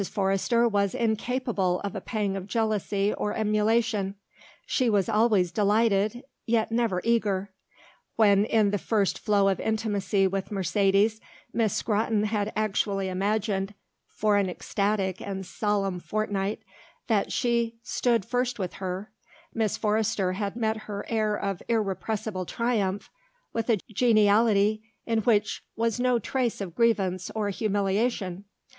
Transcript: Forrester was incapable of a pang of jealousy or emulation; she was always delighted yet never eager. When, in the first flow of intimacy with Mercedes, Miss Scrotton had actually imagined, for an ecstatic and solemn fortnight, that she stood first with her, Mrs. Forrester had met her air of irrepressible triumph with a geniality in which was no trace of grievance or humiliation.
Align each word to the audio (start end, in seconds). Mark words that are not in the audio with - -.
Forrester 0.09 0.67
was 0.67 0.95
incapable 0.95 1.79
of 1.81 1.95
a 1.95 2.01
pang 2.01 2.35
of 2.35 2.47
jealousy 2.47 3.13
or 3.13 3.35
emulation; 3.35 4.15
she 4.65 4.89
was 4.89 5.07
always 5.07 5.51
delighted 5.51 6.23
yet 6.47 6.71
never 6.71 7.01
eager. 7.03 7.51
When, 8.15 8.45
in 8.45 8.71
the 8.71 8.79
first 8.79 9.19
flow 9.19 9.47
of 9.47 9.59
intimacy 9.59 10.25
with 10.25 10.49
Mercedes, 10.51 11.21
Miss 11.53 11.75
Scrotton 11.75 12.23
had 12.23 12.51
actually 12.55 13.09
imagined, 13.09 13.75
for 14.07 14.37
an 14.37 14.49
ecstatic 14.49 15.21
and 15.21 15.45
solemn 15.45 15.99
fortnight, 15.99 16.63
that 17.05 17.31
she 17.31 17.75
stood 17.83 18.25
first 18.25 18.57
with 18.57 18.73
her, 18.81 19.11
Mrs. 19.55 19.77
Forrester 19.77 20.31
had 20.33 20.55
met 20.55 20.77
her 20.89 21.05
air 21.09 21.35
of 21.37 21.61
irrepressible 21.67 22.47
triumph 22.47 23.11
with 23.53 23.69
a 23.69 23.77
geniality 23.93 24.81
in 25.05 25.19
which 25.19 25.63
was 25.75 25.99
no 25.99 26.17
trace 26.17 26.59
of 26.59 26.73
grievance 26.73 27.29
or 27.35 27.51
humiliation. 27.51 28.45